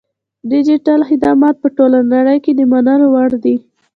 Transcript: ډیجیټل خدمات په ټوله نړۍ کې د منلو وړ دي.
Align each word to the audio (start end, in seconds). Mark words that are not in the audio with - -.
ډیجیټل 0.49 0.99
خدمات 1.09 1.55
په 1.63 1.67
ټوله 1.75 1.99
نړۍ 2.13 2.37
کې 2.43 2.51
د 2.55 2.61
منلو 2.71 3.07
وړ 3.13 3.31
دي. 3.43 3.55